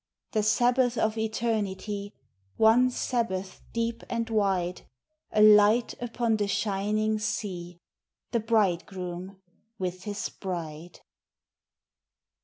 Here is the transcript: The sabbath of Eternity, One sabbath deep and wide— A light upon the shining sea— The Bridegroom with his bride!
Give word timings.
The 0.31 0.41
sabbath 0.41 0.97
of 0.97 1.15
Eternity, 1.15 2.11
One 2.57 2.89
sabbath 2.89 3.61
deep 3.71 4.01
and 4.09 4.27
wide— 4.31 4.81
A 5.31 5.43
light 5.43 5.93
upon 6.01 6.37
the 6.37 6.47
shining 6.47 7.19
sea— 7.19 7.77
The 8.31 8.39
Bridegroom 8.39 9.37
with 9.77 10.05
his 10.05 10.27
bride! 10.29 11.01